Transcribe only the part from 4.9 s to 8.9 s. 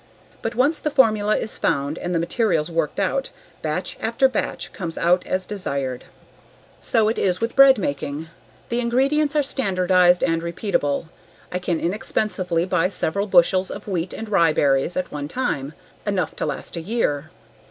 out as desired. So it is with bread making. The